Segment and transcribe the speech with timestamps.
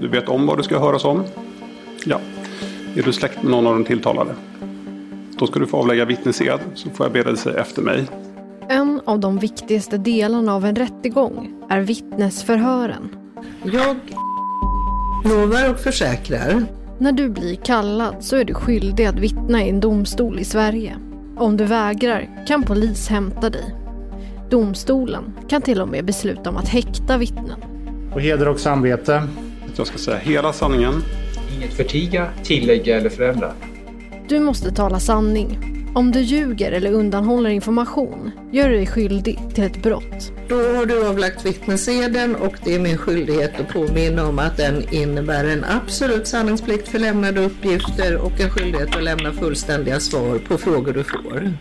[0.00, 1.24] Du vet om vad du ska höras om?
[2.04, 2.20] Ja.
[2.96, 4.30] Är du släkt med någon av de tilltalade?
[5.38, 8.08] Då ska du få avlägga vittnesed så får jag be dig säga efter mig.
[8.68, 13.16] En av de viktigaste delarna av en rättegång är vittnesförhören.
[13.62, 13.96] Jag
[15.24, 16.64] lovar och försäkrar.
[16.98, 20.96] När du blir kallad så är du skyldig att vittna i en domstol i Sverige.
[21.36, 23.74] Om du vägrar kan polis hämta dig.
[24.50, 27.60] Domstolen kan till och med besluta om att häkta vittnen.
[28.12, 29.22] På heder och samvete.
[29.72, 31.02] Att jag ska säga hela sanningen.
[31.56, 33.52] Inget förtiga, tillägga eller förändra.
[34.28, 35.58] Du måste tala sanning.
[35.94, 40.32] Om du ljuger eller undanhåller information gör du dig skyldig till ett brott.
[40.48, 44.94] Då har du avlagt vittneseden och det är min skyldighet att påminna om att den
[44.94, 50.58] innebär en absolut sanningsplikt för lämnade uppgifter och en skyldighet att lämna fullständiga svar på
[50.58, 51.52] frågor du får.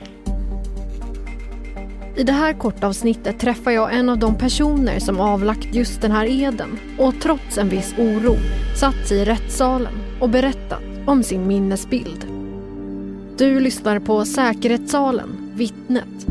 [2.16, 6.12] I det här korta avsnittet träffar jag en av de personer som avlagt just den
[6.12, 8.36] här eden och trots en viss oro
[8.76, 12.28] satt sig i rättssalen och berättat om sin minnesbild.
[13.38, 16.28] Du lyssnar på Säkerhetssalen, Vittnet.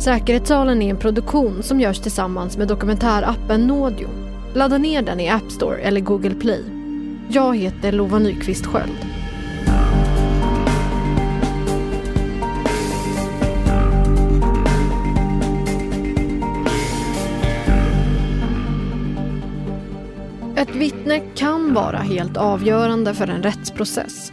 [0.00, 4.08] Säkerhetssalen är en produktion som görs tillsammans med dokumentärappen Nådio.
[4.54, 6.64] Ladda ner den i App Store eller Google Play.
[7.28, 9.15] Jag heter Lova Nyqvist Sköld.
[20.56, 24.32] Ett vittne kan vara helt avgörande för en rättsprocess.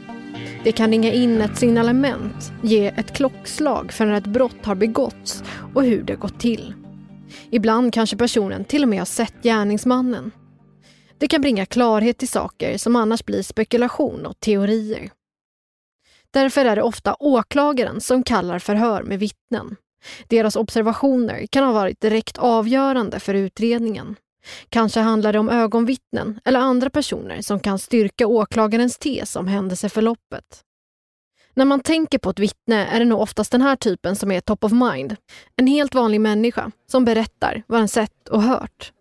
[0.64, 5.44] Det kan ringa in ett signalement, ge ett klockslag för när ett brott har begåtts
[5.74, 6.74] och hur det gått till.
[7.50, 10.32] Ibland kanske personen till och med har sett gärningsmannen.
[11.18, 15.10] Det kan bringa klarhet till saker som annars blir spekulation och teorier.
[16.32, 19.76] Därför är det ofta åklagaren som kallar förhör med vittnen.
[20.28, 24.16] Deras observationer kan ha varit direkt avgörande för utredningen.
[24.70, 30.64] Kanske handlar det om ögonvittnen eller andra personer som kan styrka åklagarens tes om händelseförloppet.
[31.56, 34.42] När man tänker på ett vittne är det nog oftast den här typen som är
[34.42, 35.16] top of mind.
[35.56, 38.92] En helt vanlig människa som berättar vad den sett och hört.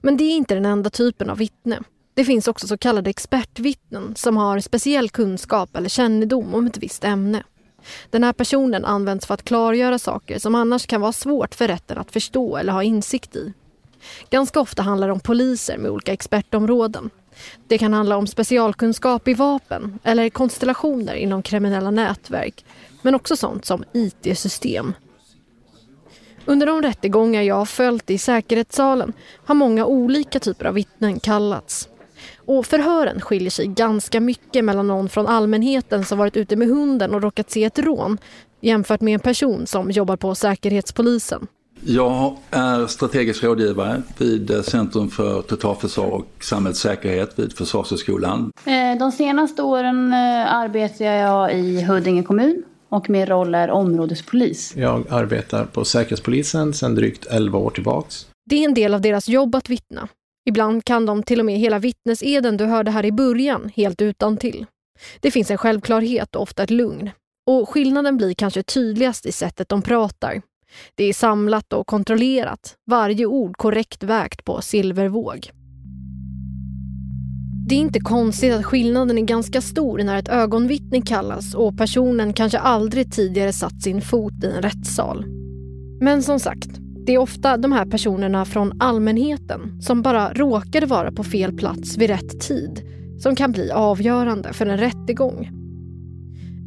[0.00, 1.80] Men det är inte den enda typen av vittne.
[2.14, 7.04] Det finns också så kallade expertvittnen som har speciell kunskap eller kännedom om ett visst
[7.04, 7.42] ämne.
[8.10, 11.98] Den här personen används för att klargöra saker som annars kan vara svårt för rätten
[11.98, 13.52] att förstå eller ha insikt i.
[14.30, 17.10] Ganska ofta handlar det om poliser med olika expertområden.
[17.68, 22.64] Det kan handla om specialkunskap i vapen eller konstellationer inom kriminella nätverk.
[23.02, 24.94] Men också sånt som IT-system.
[26.44, 29.12] Under de rättegångar jag har följt i säkerhetssalen
[29.44, 31.88] har många olika typer av vittnen kallats.
[32.36, 37.14] Och förhören skiljer sig ganska mycket mellan någon från allmänheten som varit ute med hunden
[37.14, 38.18] och råkat se ett rån
[38.60, 41.46] jämfört med en person som jobbar på Säkerhetspolisen.
[41.86, 48.50] Jag är strategisk rådgivare vid Centrum för totalförsvar och samhällssäkerhet vid Försvarshögskolan.
[48.98, 54.74] De senaste åren arbetar jag i Huddinge kommun och min roll är områdespolis.
[54.76, 58.26] Jag arbetar på Säkerhetspolisen sedan drygt 11 år tillbaks.
[58.50, 60.08] Det är en del av deras jobb att vittna.
[60.48, 64.36] Ibland kan de till och med hela vittneseden du hörde här i början helt utan
[64.36, 64.66] till.
[65.20, 67.10] Det finns en självklarhet och ofta ett lugn.
[67.46, 70.42] Och skillnaden blir kanske tydligast i sättet de pratar.
[70.94, 75.50] Det är samlat och kontrollerat, varje ord korrekt vägt på silvervåg.
[77.68, 82.32] Det är inte konstigt att skillnaden är ganska stor när ett ögonvittne kallas och personen
[82.32, 85.24] kanske aldrig tidigare satt sin fot i en rättssal.
[86.00, 86.68] Men som sagt,
[87.06, 91.96] det är ofta de här personerna från allmänheten som bara råkade vara på fel plats
[91.96, 92.82] vid rätt tid
[93.18, 95.50] som kan bli avgörande för en rättegång.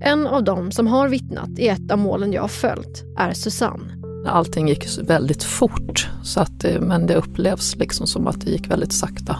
[0.03, 3.96] En av dem som har vittnat i ett av målen jag har följt är Susanne.
[4.25, 8.93] Allting gick väldigt fort, så att, men det upplevs liksom som att det gick väldigt
[8.93, 9.37] sakta.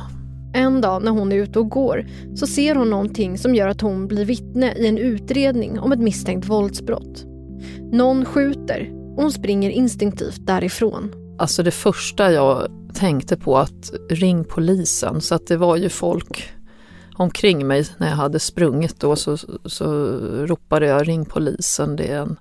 [0.53, 3.81] En dag när hon är ute och går så ser hon någonting som gör att
[3.81, 7.25] hon blir vittne i en utredning om ett misstänkt våldsbrott.
[7.91, 11.11] Någon skjuter och hon springer instinktivt därifrån.
[11.39, 16.49] Alltså det första jag tänkte på att ring polisen så att det var ju folk
[17.15, 19.85] omkring mig när jag hade sprungit då så, så
[20.45, 22.39] ropade jag ring polisen, det är en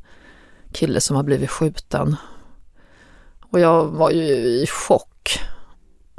[0.77, 2.17] kille som har blivit skjuten.
[3.51, 5.41] Och jag var ju i chock.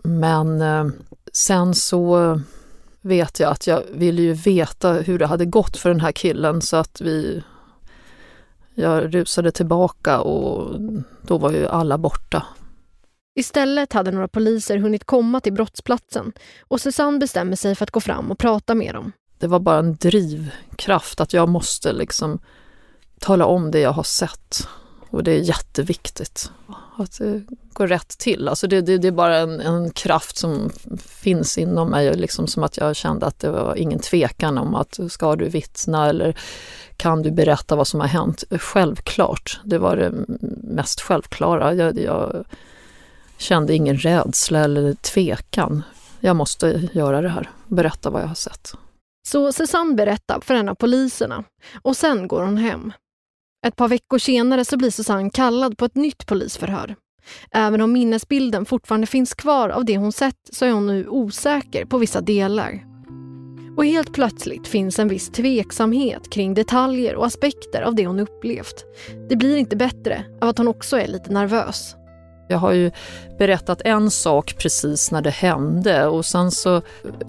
[0.04, 0.86] Men eh,
[1.34, 2.42] sen så
[3.02, 6.62] vet jag att jag ville ju veta hur det hade gått för den här killen
[6.62, 7.44] så att vi
[8.76, 10.82] jag rusade tillbaka och
[11.22, 12.46] då var ju alla borta.
[13.36, 16.34] Istället hade några poliser hunnit komma till brottsplatsen
[16.68, 19.12] och Susanne bestämmer sig för att gå fram och prata med dem.
[19.38, 22.40] Det var bara en drivkraft att jag måste liksom
[23.20, 24.68] tala om det jag har sett.
[25.10, 26.52] Och det är jätteviktigt
[26.98, 27.44] att eh, det
[27.74, 28.48] går rätt till.
[28.48, 30.70] Alltså det, det, det är bara en, en, kraft som
[31.00, 35.00] finns inom mig, liksom som att jag kände att det var ingen tvekan om att
[35.10, 36.40] ska du vittna eller
[36.98, 38.44] kan du berätta vad som har hänt?
[38.52, 40.12] Självklart, det var det
[40.64, 41.74] mest självklara.
[41.74, 42.46] Jag, jag
[43.38, 45.84] kände ingen rädsla eller tvekan.
[46.20, 48.74] Jag måste göra det här, berätta vad jag har sett.
[49.28, 51.44] Så Susanne berättar för en av poliserna
[51.82, 52.94] och sen går hon hem.
[53.66, 56.96] Ett par veckor senare så blir Susanne kallad på ett nytt polisförhör.
[57.52, 61.86] Även om minnesbilden fortfarande finns kvar av det hon sett så är hon nu osäker
[61.86, 62.84] på vissa delar.
[63.78, 68.86] Och helt plötsligt finns en viss tveksamhet kring detaljer och aspekter av det hon upplevt.
[69.30, 71.96] Det blir inte bättre av att hon också är lite nervös.
[72.48, 72.92] Jag har ju
[73.38, 76.82] berättat en sak precis när det hände och sen så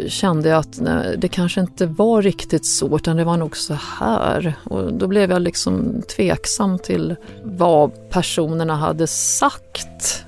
[0.06, 3.74] kände jag att nej, det kanske inte var riktigt så utan det var nog så
[3.74, 4.54] här.
[4.64, 10.24] Och då blev jag liksom tveksam till vad personerna hade sagt.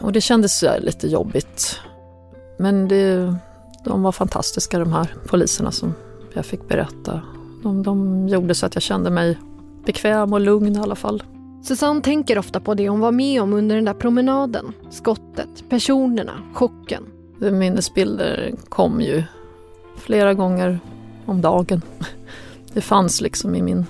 [0.00, 1.80] Och det kändes lite jobbigt.
[2.58, 3.34] Men det,
[3.84, 5.94] de var fantastiska de här poliserna som
[6.32, 7.20] jag fick berätta.
[7.62, 9.38] De, de gjorde så att jag kände mig
[9.86, 11.22] bekväm och lugn i alla fall.
[11.64, 14.72] Susanne tänker ofta på det hon var med om under den där promenaden.
[14.90, 17.04] Skottet, personerna, chocken.
[17.38, 19.22] Minnesbilder kom ju
[19.96, 20.78] flera gånger
[21.26, 21.82] om dagen.
[22.72, 23.86] Det fanns liksom i min...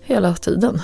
[0.00, 0.80] hela tiden.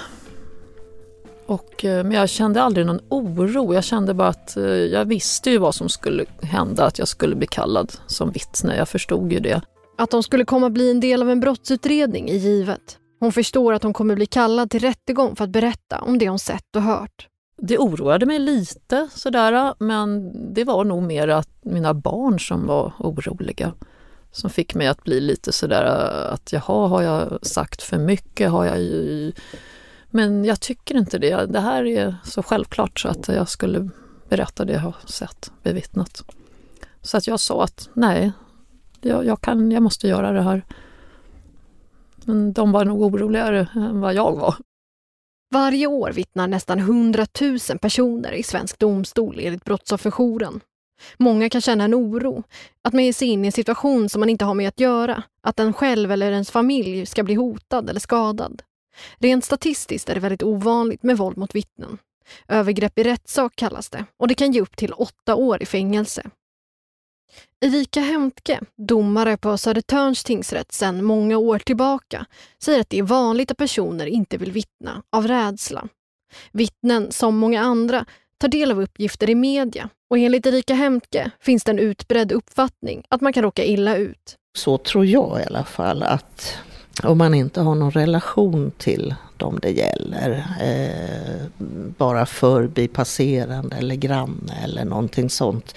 [1.46, 3.74] Och, eh, men jag kände aldrig någon oro.
[3.74, 7.36] Jag kände bara att eh, jag visste ju vad som skulle hända, att jag skulle
[7.36, 8.76] bli kallad som vittne.
[8.76, 9.60] Jag förstod ju det.
[9.98, 12.98] Att de skulle komma bli en del av en brottsutredning är givet.
[13.18, 16.38] Hon förstår att hon kommer bli kallad till rättegång för att berätta om det hon
[16.38, 17.28] sett och hört.
[17.58, 22.92] Det oroade mig lite sådär, men det var nog mer att mina barn som var
[22.98, 23.72] oroliga.
[24.32, 25.84] Som fick mig att bli lite sådär
[26.32, 28.50] att jaha, har jag sagt för mycket?
[28.50, 29.32] Har jag ju...
[30.10, 31.46] Men jag tycker inte det.
[31.46, 33.88] Det här är så självklart så att jag skulle
[34.28, 36.22] berätta det jag har sett, bevittnat.
[37.02, 38.32] Så att jag sa att nej,
[39.00, 40.64] jag, jag, kan, jag måste göra det här.
[42.26, 44.54] Men de var nog oroligare än vad jag var.
[45.50, 50.60] Varje år vittnar nästan 100 000 personer i svensk domstol enligt Brottsofferjouren.
[51.16, 52.42] Många kan känna en oro,
[52.82, 55.22] att man ger sig in i en situation som man inte har med att göra,
[55.40, 58.62] att en själv eller ens familj ska bli hotad eller skadad.
[59.18, 61.98] Rent statistiskt är det väldigt ovanligt med våld mot vittnen.
[62.48, 66.22] Övergrepp i rättssak kallas det och det kan ge upp till åtta år i fängelse.
[67.60, 72.26] Erika Hemtke, domare på Södertörns tingsrätt sedan många år tillbaka,
[72.62, 75.88] säger att det är vanligt att personer inte vill vittna av rädsla.
[76.52, 78.04] Vittnen, som många andra,
[78.38, 83.04] tar del av uppgifter i media och enligt Erika Hemtke finns det en utbredd uppfattning
[83.08, 84.36] att man kan råka illa ut.
[84.58, 86.58] Så tror jag i alla fall att
[87.02, 91.46] om man inte har någon relation till dem det gäller, eh,
[91.98, 95.74] bara förbipasserande eller granne eller någonting sånt,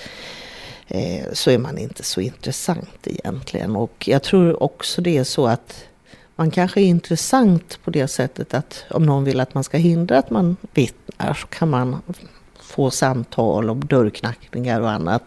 [0.91, 3.75] Eh, så är man inte så intressant egentligen.
[3.75, 5.84] Och jag tror också det är så att
[6.36, 10.17] man kanske är intressant på det sättet att om någon vill att man ska hindra
[10.17, 12.01] att man vittnar så kan man
[12.60, 15.24] få samtal och dörrknackningar och annat.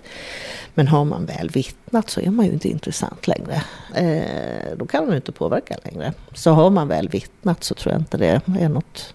[0.75, 3.63] Men har man väl vittnat så är man ju inte intressant längre.
[3.95, 6.13] Eh, då kan man ju inte påverka längre.
[6.35, 9.15] Så har man väl vittnat så tror jag inte det är något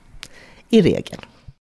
[0.69, 1.19] i regel.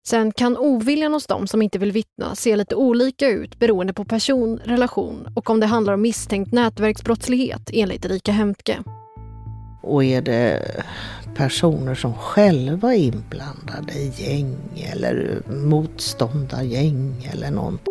[0.07, 4.05] Sen kan oviljan hos dem som inte vill vittna se lite olika ut beroende på
[4.05, 8.77] person, relation och om det handlar om misstänkt nätverksbrottslighet enligt Erika Hemtke.
[9.81, 10.61] Och är det
[11.35, 14.57] personer som själva är inblandade i gäng
[14.93, 17.90] eller motståndargäng eller något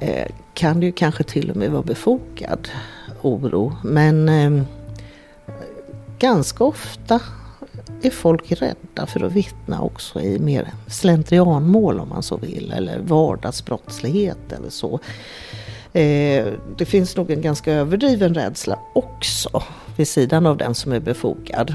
[0.00, 2.68] Eh, kan det ju kanske till och med vara befogad
[3.22, 3.76] oro.
[3.84, 4.64] Men ehm,
[6.18, 7.20] ganska ofta
[8.02, 12.98] är folk rädda för att vittna också i mer slentrianmål om man så vill eller
[12.98, 15.00] vardagsbrottslighet eller så.
[15.92, 19.62] Eh, det finns nog en ganska överdriven rädsla också
[19.96, 21.74] vid sidan av den som är befogad.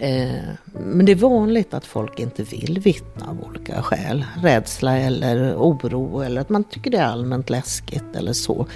[0.00, 4.24] Eh, men det är vanligt att folk inte vill vittna av olika skäl.
[4.42, 8.66] Rädsla eller oro eller att man tycker det är allmänt läskigt eller så.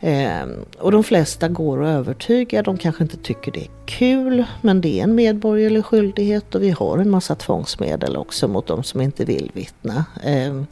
[0.00, 0.46] Eh,
[0.78, 5.00] och de flesta går att övertyga, de kanske inte tycker det är kul men det
[5.00, 9.24] är en medborgerlig skyldighet och vi har en massa tvångsmedel också mot de som inte
[9.24, 10.04] vill vittna.
[10.24, 10.62] Eh,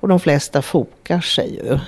[0.00, 1.78] och de flesta fokar sig ju.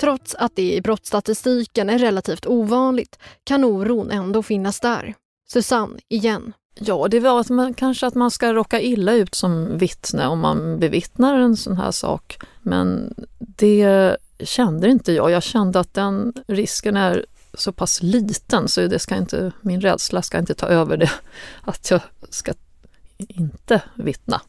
[0.00, 5.14] Trots att det i brottsstatistiken är relativt ovanligt kan oron ändå finnas där.
[5.52, 6.52] Susanne, igen.
[6.74, 10.40] Ja, det var att man, kanske att man ska råka illa ut som vittne om
[10.40, 12.38] man bevittnar en sån här sak.
[12.62, 15.30] Men det kände inte jag.
[15.30, 20.22] Jag kände att den risken är så pass liten så det ska inte, min rädsla
[20.22, 21.10] ska inte ta över det
[21.62, 22.52] att jag ska
[23.18, 24.40] inte vittna.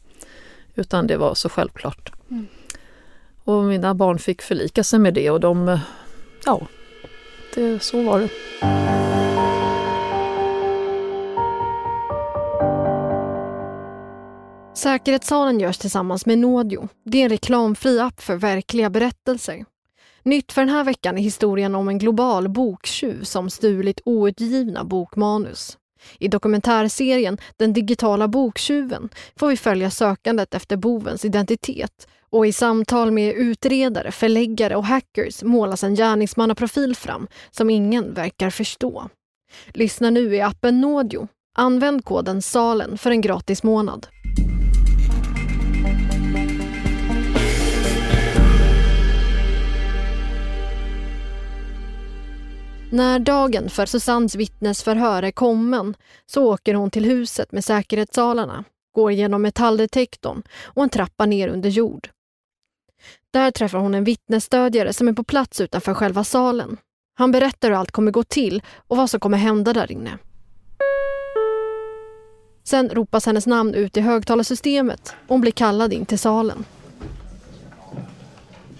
[0.74, 2.12] Utan det var så självklart.
[2.30, 2.46] Mm.
[3.44, 5.78] Och mina barn fick förlika sig med det och de,
[6.44, 6.66] ja,
[7.54, 8.28] det, så var det.
[14.84, 16.88] Säkerhetssalen görs tillsammans med Nodio.
[17.04, 19.64] Det är en reklamfri app för verkliga berättelser.
[20.22, 25.78] Nytt för den här veckan är historien om en global boktjuv som stulit outgivna bokmanus.
[26.18, 33.10] I dokumentärserien Den digitala boktjuven får vi följa sökandet efter bovens identitet och i samtal
[33.10, 39.08] med utredare, förläggare och hackers målas en gärningsmannaprofil fram som ingen verkar förstå.
[39.68, 41.28] Lyssna nu i appen Nodio.
[41.56, 44.06] Använd koden SALEN för en gratis månad.
[52.94, 55.96] När dagen för Susannes vittnesförhör är kommen
[56.26, 61.68] så åker hon till huset med säkerhetssalarna, går genom metalldetektorn och en trappa ner under
[61.70, 62.08] jord.
[63.30, 66.76] Där träffar hon en vittnesstödjare som är på plats utanför själva salen.
[67.14, 70.18] Han berättar hur allt kommer gå till och vad som kommer hända där inne.
[72.64, 76.64] Sen ropas hennes namn ut i högtalarsystemet och hon blir kallad in till salen.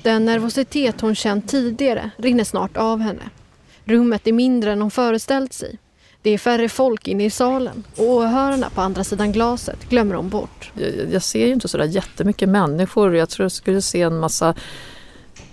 [0.03, 3.31] Den nervositet hon känt tidigare rinner snart av henne.
[3.85, 5.79] Rummet är mindre än hon föreställt sig.
[6.23, 10.29] Det är färre folk inne i salen och åhörarna på andra sidan glaset glömmer hon
[10.29, 10.73] bort.
[10.75, 13.17] Jag, jag ser ju inte sådär jättemycket människor.
[13.17, 14.55] Jag tror jag skulle se en massa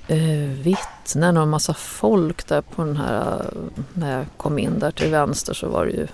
[0.08, 3.40] eh, vittnen och en massa folk där på den här...
[3.40, 3.46] Eh,
[3.94, 6.08] när jag kom in där till vänster så var det ju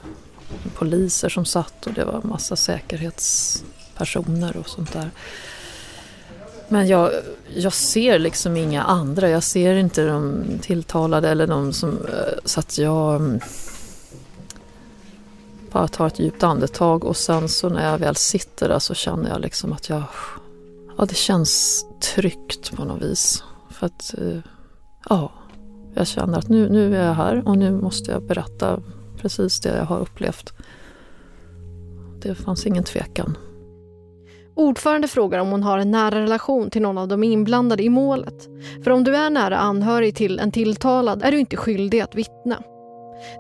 [0.76, 5.10] poliser som satt och det var en massa säkerhetspersoner och sånt där.
[6.70, 7.12] Men jag,
[7.56, 9.30] jag ser liksom inga andra.
[9.30, 11.90] Jag ser inte de tilltalade eller de som...
[11.90, 13.40] Eh, så att jag mm,
[15.72, 19.30] bara tar ett djupt andetag och sen så när jag väl sitter där så känner
[19.30, 20.04] jag liksom att jag...
[20.98, 23.44] Ja, det känns tryggt på något vis.
[23.70, 24.14] För att...
[24.18, 24.40] Eh,
[25.10, 25.32] ja,
[25.94, 28.80] jag känner att nu, nu är jag här och nu måste jag berätta
[29.18, 30.54] precis det jag har upplevt.
[32.22, 33.38] Det fanns ingen tvekan.
[34.58, 38.48] Ordförande frågar om hon har en nära relation till någon av de inblandade i målet.
[38.84, 42.64] För om du är nära anhörig till en tilltalad är du inte skyldig att vittna.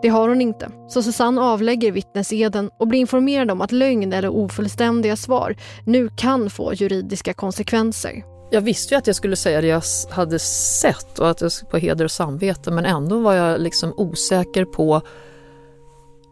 [0.01, 4.29] Det har hon inte, så Susanne avlägger vittneseden och blir informerad om att lögn eller
[4.29, 5.55] ofullständiga svar
[5.85, 8.23] nu kan få juridiska konsekvenser.
[8.51, 11.77] Jag visste ju att jag skulle säga det jag hade sett och att jag på
[11.77, 15.01] heder och samvete men ändå var jag liksom osäker på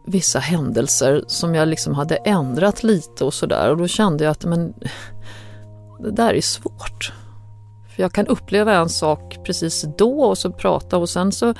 [0.06, 4.44] vissa händelser som jag liksom hade ändrat lite och sådär och då kände jag att
[4.44, 4.74] men
[6.00, 7.12] det där är svårt.
[7.94, 11.54] För jag kan uppleva en sak precis då och så prata och sen så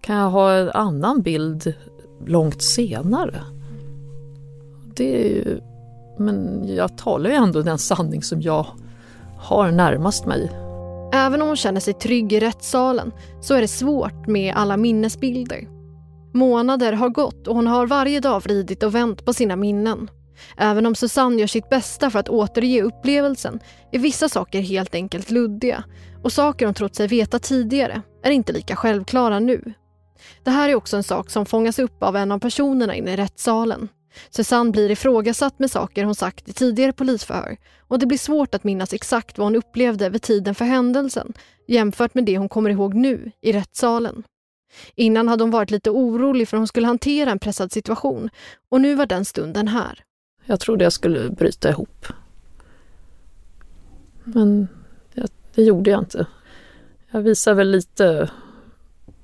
[0.00, 1.74] kan jag ha en annan bild
[2.26, 3.40] långt senare.
[4.94, 5.60] Det är ju,
[6.18, 8.66] men jag talar ju ändå den sanning som jag
[9.38, 10.50] har närmast mig.
[11.14, 15.81] Även om hon känner sig trygg i rättssalen så är det svårt med alla minnesbilder.
[16.34, 20.10] Månader har gått och hon har varje dag vridit och vänt på sina minnen.
[20.56, 23.60] Även om Susanne gör sitt bästa för att återge upplevelsen
[23.92, 25.84] är vissa saker helt enkelt luddiga
[26.22, 29.74] och saker hon trott sig veta tidigare är inte lika självklara nu.
[30.42, 33.16] Det här är också en sak som fångas upp av en av personerna inne i
[33.16, 33.88] rättssalen.
[34.30, 37.56] Susanne blir ifrågasatt med saker hon sagt i tidigare polisförhör
[37.88, 41.32] och det blir svårt att minnas exakt vad hon upplevde vid tiden för händelsen
[41.68, 44.22] jämfört med det hon kommer ihåg nu i rättssalen.
[44.94, 48.30] Innan hade hon varit lite orolig för hon skulle hantera en pressad situation
[48.68, 50.04] och nu var den stunden här.
[50.44, 52.06] Jag trodde jag skulle bryta ihop.
[54.24, 54.68] Men
[55.54, 56.26] det gjorde jag inte.
[57.10, 58.30] Jag visade väl lite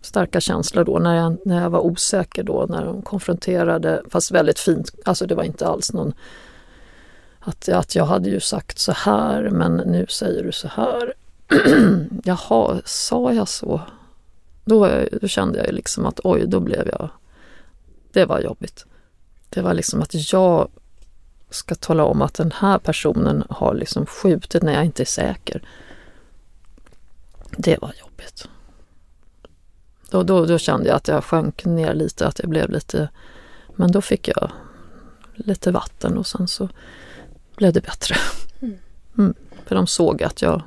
[0.01, 4.59] starka känslor då när jag, när jag var osäker då när de konfronterade, fast väldigt
[4.59, 6.13] fint, alltså det var inte alls någon
[7.41, 11.15] att, att jag hade ju sagt så här men nu säger du så här.
[12.25, 13.81] Jaha, sa jag så?
[14.69, 17.09] Då, då kände jag liksom att oj, då blev jag...
[18.13, 18.87] Det var jobbigt.
[19.49, 20.69] Det var liksom att jag
[21.51, 25.63] ska tala om att den här personen har liksom skjutit när jag inte är säker.
[27.51, 28.49] Det var jobbigt.
[30.11, 33.09] Då, då, då kände jag att jag sjönk ner lite, att jag blev lite...
[33.77, 34.51] Men då fick jag
[35.35, 36.69] lite vatten och sen så
[37.57, 38.17] blev det bättre.
[38.61, 38.79] Mm.
[39.19, 39.35] Mm,
[39.67, 40.63] för de såg att jag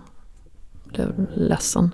[0.83, 1.91] blev ledsen.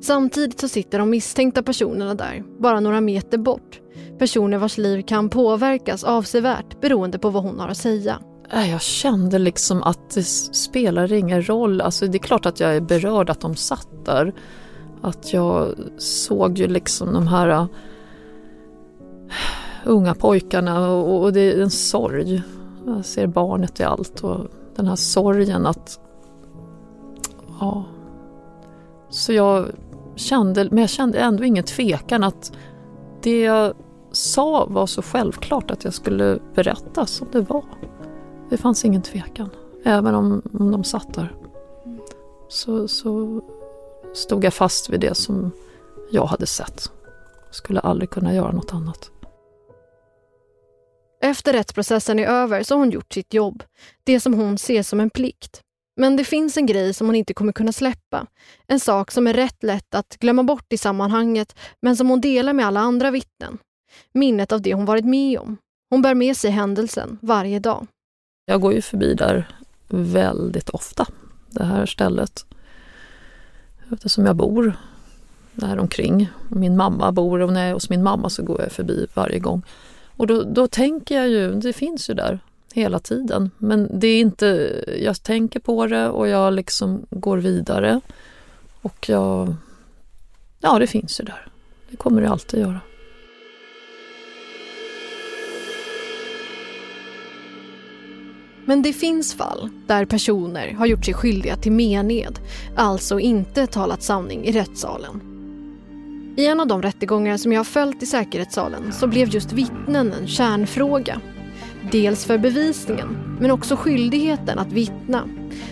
[0.00, 3.80] Samtidigt så sitter de misstänkta personerna där, bara några meter bort.
[4.18, 8.20] Personer vars liv kan påverkas avsevärt beroende på vad hon har att säga.
[8.52, 11.80] Äh, jag kände liksom att det spelar ingen roll.
[11.80, 14.34] Alltså det är klart att jag är berörd att de satt där.
[15.02, 17.66] Att jag såg ju liksom de här uh,
[19.84, 22.42] unga pojkarna och, och, det är en sorg.
[22.86, 26.00] Jag ser barnet i allt och den här sorgen att...
[27.60, 27.84] Ja.
[29.10, 29.66] Så jag
[30.20, 32.52] kände, men jag kände ändå ingen tvekan att
[33.22, 33.74] det jag
[34.12, 37.64] sa var så självklart att jag skulle berätta som det var.
[38.50, 39.50] Det fanns ingen tvekan.
[39.84, 41.34] Även om, om de satt där.
[42.48, 43.40] Så, så
[44.14, 45.50] stod jag fast vid det som
[46.10, 46.92] jag hade sett.
[47.50, 49.10] Skulle aldrig kunna göra något annat.
[51.22, 53.62] Efter rättsprocessen är över så har hon gjort sitt jobb.
[54.04, 55.60] Det som hon ser som en plikt.
[56.00, 58.26] Men det finns en grej som hon inte kommer kunna släppa.
[58.66, 62.52] En sak som är rätt lätt att glömma bort i sammanhanget men som hon delar
[62.52, 63.58] med alla andra vittnen.
[64.12, 65.56] Minnet av det hon varit med om.
[65.90, 67.86] Hon bär med sig händelsen varje dag.
[68.46, 69.48] Jag går ju förbi där
[69.88, 71.06] väldigt ofta,
[71.50, 72.46] det här stället.
[73.92, 74.72] Eftersom jag bor
[75.52, 76.30] där omkring.
[76.48, 79.38] Min mamma bor och när jag är hos min mamma så går jag förbi varje
[79.38, 79.62] gång.
[80.16, 82.40] Och då, då tänker jag ju, det finns ju där
[82.74, 83.50] hela tiden.
[83.58, 88.00] Men det är inte, jag tänker på det och jag liksom går vidare.
[88.82, 89.54] Och jag,
[90.60, 91.46] ja det finns ju där.
[91.90, 92.80] Det kommer det alltid göra.
[98.64, 102.38] Men det finns fall där personer har gjort sig skyldiga till mened,
[102.76, 105.20] alltså inte talat sanning i rättssalen.
[106.36, 110.12] I en av de rättegångar som jag har följt i säkerhetssalen så blev just vittnen
[110.12, 111.20] en kärnfråga.
[111.92, 115.28] Dels för bevisningen, men också skyldigheten att vittna.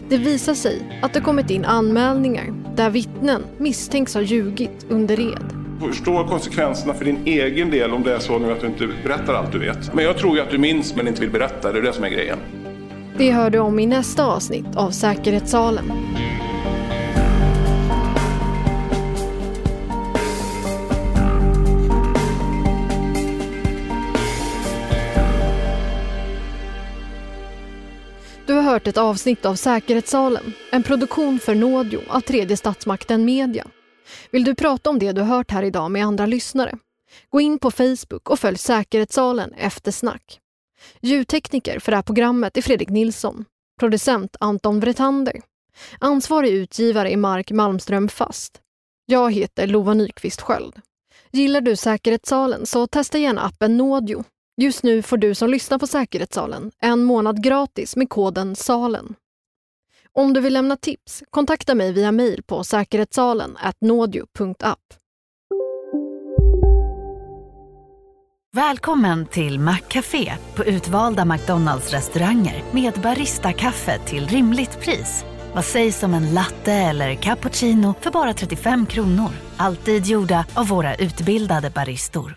[0.08, 5.52] Det visar sig att det kommit in anmälningar där vittnen misstänks ha ljugit under ed.
[5.80, 9.34] Förstå konsekvenserna för din egen del om det är så nu att du inte berättar
[9.34, 9.94] allt du vet.
[9.94, 12.04] Men jag tror ju att du minns men inte vill berätta, det är det som
[12.04, 12.38] är grejen.
[13.18, 15.84] Det hör du om i nästa avsnitt av Säkerhetssalen.
[28.78, 33.66] Hört ett avsnitt av Säkerhetssalen, en produktion för Nådio av tredje statsmakten Media.
[34.30, 36.78] Vill du prata om det du hört här idag med andra lyssnare?
[37.30, 40.40] Gå in på Facebook och följ Säkerhetssalen efter snack.
[41.00, 43.44] Ljudtekniker för det här programmet är Fredrik Nilsson.
[43.80, 45.40] Producent Anton Vretander.
[46.00, 48.60] Ansvarig utgivare är Mark Malmström Fast.
[49.06, 50.74] Jag heter Lova Nyqvist Sköld.
[51.30, 54.24] Gillar du Säkerhetssalen så testa gärna appen Nådio.
[54.60, 59.14] Just nu får du som lyssnar på Säkerhetssalen en månad gratis med koden SALEN.
[60.12, 64.80] Om du vill lämna tips, kontakta mig via mejl på säkerhetssalen nådio.app.
[68.52, 75.24] Välkommen till Maccafé på utvalda McDonalds restauranger med Baristakaffe till rimligt pris.
[75.54, 79.30] Vad sägs om en latte eller cappuccino för bara 35 kronor?
[79.56, 82.36] Alltid gjorda av våra utbildade baristor.